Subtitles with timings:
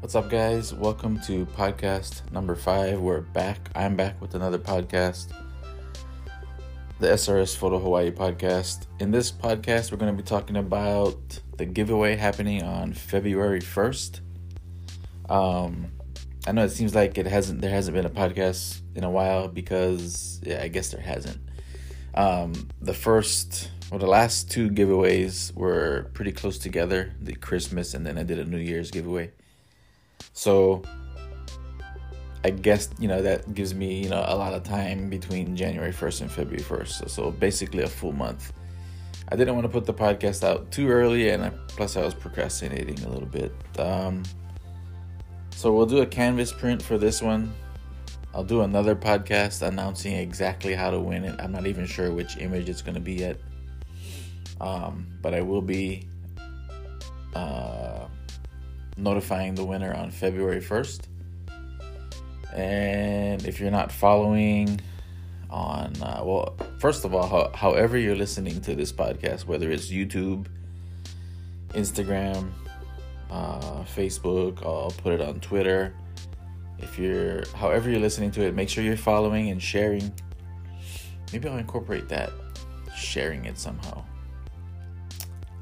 [0.00, 0.72] What's up, guys?
[0.72, 2.98] Welcome to podcast number five.
[2.98, 3.68] We're back.
[3.74, 5.26] I'm back with another podcast,
[6.98, 8.86] the SRS Photo Hawaii podcast.
[8.98, 11.18] In this podcast, we're going to be talking about
[11.58, 14.20] the giveaway happening on February 1st.
[15.28, 15.92] Um,
[16.46, 19.48] I know it seems like it hasn't there hasn't been a podcast in a while
[19.48, 21.42] because yeah, I guess there hasn't.
[22.14, 28.06] Um, the first well, the last two giveaways were pretty close together, the Christmas and
[28.06, 29.32] then I did a New Year's giveaway.
[30.32, 30.82] So
[32.42, 35.92] I guess, you know, that gives me, you know, a lot of time between January
[35.92, 36.88] 1st and February 1st.
[36.88, 38.52] So, so basically a full month.
[39.28, 42.14] I didn't want to put the podcast out too early and I, plus I was
[42.14, 43.52] procrastinating a little bit.
[43.78, 44.22] Um,
[45.50, 47.52] so we'll do a canvas print for this one.
[48.32, 51.38] I'll do another podcast announcing exactly how to win it.
[51.40, 53.36] I'm not even sure which image it's going to be yet.
[54.60, 56.08] Um, but I will be
[57.34, 58.06] uh,
[59.00, 61.00] notifying the winner on February 1st.
[62.54, 64.80] And if you're not following
[65.48, 69.88] on, uh, well, first of all, ho- however you're listening to this podcast, whether it's
[69.88, 70.46] YouTube,
[71.70, 72.50] Instagram,
[73.30, 74.64] uh, Facebook.
[74.64, 75.94] I'll put it on Twitter.
[76.78, 80.12] If you're, however you're listening to it, make sure you're following and sharing.
[81.32, 82.30] Maybe I'll incorporate that,
[82.96, 84.02] sharing it somehow.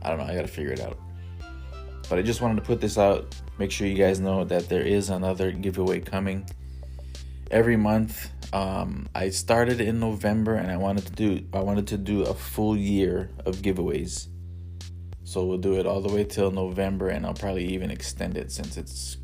[0.03, 0.25] I don't know.
[0.25, 0.99] I gotta figure it out.
[2.09, 3.35] But I just wanted to put this out.
[3.59, 6.49] Make sure you guys know that there is another giveaway coming
[7.51, 8.31] every month.
[8.53, 12.35] Um, I started in November, and I wanted to do I wanted to do a
[12.35, 14.29] full year of giveaways.
[15.25, 18.51] So we'll do it all the way till November, and I'll probably even extend it
[18.51, 19.19] since it's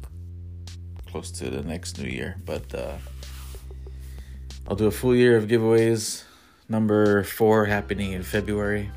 [1.06, 2.36] close to the next new year.
[2.44, 2.96] But uh,
[4.68, 6.24] I'll do a full year of giveaways.
[6.68, 8.90] Number four happening in February,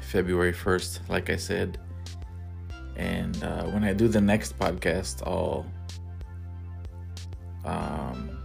[0.00, 1.78] February 1st, like I said.
[2.96, 5.66] And uh, when I do the next podcast, I'll
[7.64, 8.42] um,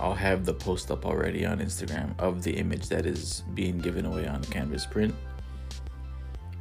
[0.00, 4.04] I'll have the post up already on Instagram of the image that is being given
[4.04, 5.14] away on Canvas Print.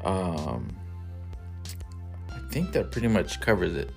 [0.04, 0.76] Um,
[2.30, 3.92] I think that pretty much covers it.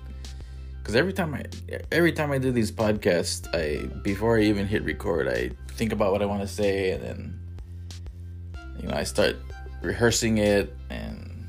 [0.79, 1.45] Because every time I
[1.91, 6.11] every time I do these podcasts, I before I even hit record, I think about
[6.11, 7.39] what I want to say, and then
[8.79, 9.35] you know I start
[9.81, 11.47] rehearsing it, and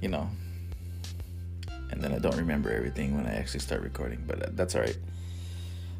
[0.00, 0.26] you know,
[1.98, 4.22] and then I don't remember everything when I actually start recording.
[4.24, 4.98] But that's all right.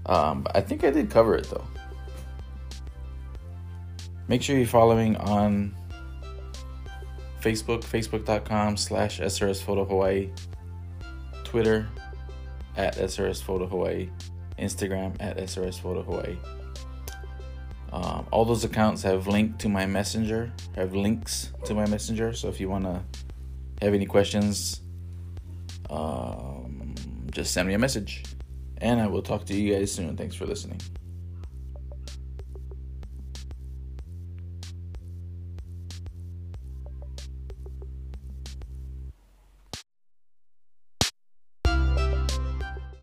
[0.07, 1.67] Um, I think I did cover it though.
[4.29, 5.75] Make sure you're following on
[7.41, 10.31] Facebook, facebook.com slash SRS Photo Hawaii,
[11.43, 11.89] Twitter
[12.77, 14.09] at SRS Photo Hawaii,
[14.57, 16.37] Instagram at SRS Photo Hawaii.
[17.93, 22.33] Um, all those accounts have linked to my messenger, have links to my messenger.
[22.35, 23.03] So if you want to
[23.83, 24.83] have any questions,
[25.91, 26.95] um,
[27.31, 28.25] just send me a message.
[28.81, 30.17] And I will talk to you guys soon.
[30.17, 30.81] Thanks for listening.